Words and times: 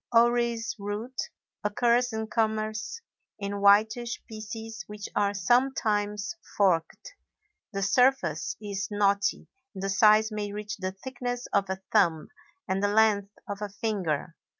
Orris 0.11 0.73
root 0.79 1.29
occurs 1.63 2.11
in 2.11 2.25
commerce 2.25 3.01
in 3.37 3.61
whitish 3.61 4.19
pieces 4.27 4.83
which 4.87 5.07
are 5.15 5.35
sometimes 5.35 6.35
forked; 6.57 7.13
the 7.71 7.83
surface 7.83 8.55
is 8.59 8.87
knotty, 8.89 9.47
and 9.75 9.83
the 9.83 9.89
size 9.89 10.31
may 10.31 10.51
reach 10.51 10.77
the 10.77 10.91
thickness 10.91 11.45
of 11.53 11.69
a 11.69 11.83
thumb 11.91 12.29
and 12.67 12.81
the 12.81 12.87
length 12.87 13.35
of 13.47 13.59
a 13.61 13.69
finger. 13.69 14.33